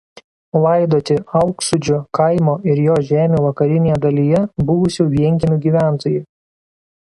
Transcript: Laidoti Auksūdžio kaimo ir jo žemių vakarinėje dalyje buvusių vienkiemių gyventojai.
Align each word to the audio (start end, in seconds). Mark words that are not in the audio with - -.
Laidoti 0.61 1.17
Auksūdžio 1.41 1.99
kaimo 2.19 2.57
ir 2.71 2.81
jo 2.85 2.97
žemių 3.11 3.43
vakarinėje 3.45 4.01
dalyje 4.09 4.43
buvusių 4.73 5.09
vienkiemių 5.15 5.63
gyventojai. 5.69 6.27